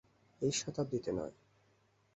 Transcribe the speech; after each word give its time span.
এই 0.41 0.51
শতাব্দীতে 0.51 1.11
নয়। 1.11 1.33